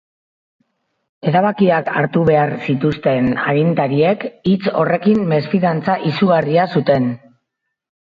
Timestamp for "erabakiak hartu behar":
1.31-2.53